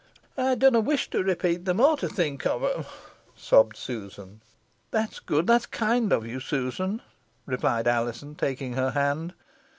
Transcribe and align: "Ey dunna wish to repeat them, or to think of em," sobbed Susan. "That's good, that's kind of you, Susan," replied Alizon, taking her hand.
"Ey 0.35 0.55
dunna 0.55 0.79
wish 0.79 1.11
to 1.11 1.21
repeat 1.21 1.65
them, 1.65 1.79
or 1.79 1.95
to 1.97 2.09
think 2.09 2.47
of 2.47 2.63
em," 2.63 2.85
sobbed 3.35 3.77
Susan. 3.77 4.41
"That's 4.89 5.19
good, 5.19 5.45
that's 5.45 5.67
kind 5.67 6.11
of 6.11 6.25
you, 6.25 6.39
Susan," 6.39 7.03
replied 7.45 7.87
Alizon, 7.87 8.33
taking 8.33 8.73
her 8.73 8.89
hand. 8.89 9.35